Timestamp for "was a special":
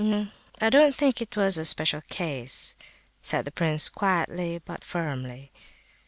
1.37-2.01